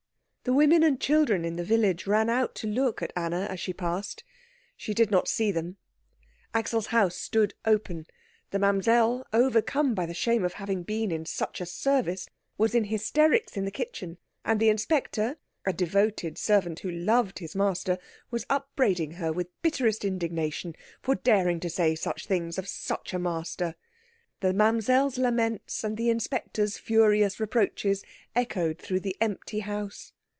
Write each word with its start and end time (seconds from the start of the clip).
The 0.43 0.53
women 0.53 0.81
and 0.81 0.99
children 0.99 1.45
in 1.45 1.55
the 1.55 1.63
village 1.63 2.07
ran 2.07 2.27
out 2.27 2.55
to 2.55 2.67
look 2.67 3.03
at 3.03 3.13
Anna 3.15 3.41
as 3.47 3.59
she 3.59 3.73
passed. 3.73 4.23
She 4.75 4.91
did 4.91 5.11
not 5.11 5.27
see 5.27 5.51
them. 5.51 5.77
Axel's 6.51 6.87
house 6.87 7.15
stood 7.15 7.53
open. 7.63 8.07
The 8.49 8.57
Mamsell, 8.57 9.23
overcome 9.33 9.93
by 9.93 10.07
the 10.07 10.15
shame 10.15 10.43
of 10.43 10.53
having 10.53 10.81
been 10.81 11.11
in 11.11 11.27
such 11.27 11.61
a 11.61 11.65
service, 11.67 12.27
was 12.57 12.73
in 12.73 12.85
hysterics 12.85 13.55
in 13.55 13.65
the 13.65 13.69
kitchen, 13.71 14.17
and 14.43 14.59
the 14.59 14.69
inspector, 14.69 15.37
a 15.63 15.73
devoted 15.73 16.39
servant 16.39 16.79
who 16.79 16.89
loved 16.89 17.37
his 17.37 17.55
master, 17.55 17.99
was 18.31 18.47
upbraiding 18.49 19.11
her 19.17 19.31
with 19.31 19.49
bitterest 19.61 20.03
indignation 20.03 20.75
for 21.03 21.13
daring 21.13 21.59
to 21.59 21.69
say 21.69 21.93
such 21.93 22.25
things 22.25 22.57
of 22.57 22.67
such 22.67 23.13
a 23.13 23.19
master. 23.19 23.75
The 24.39 24.53
Mamsell's 24.55 25.19
laments 25.19 25.83
and 25.83 25.97
the 25.97 26.09
inspector's 26.09 26.79
furious 26.79 27.39
reproaches 27.39 28.03
echoed 28.35 28.79
through 28.79 29.01
the 29.01 29.15
empty 29.21 29.59
house. 29.59 30.13